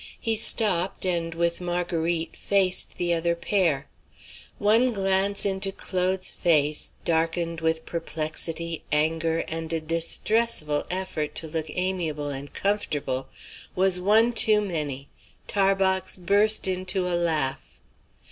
[0.19, 3.87] He stopped, and with Marguerite faced the other pair.
[4.57, 11.69] One glance into Claude's face, darkened with perplexity, anger, and a distressful effort to look
[11.69, 13.29] amiable and comfortable,
[13.75, 15.09] was one too many;
[15.45, 17.79] Tarbox burst into a laugh.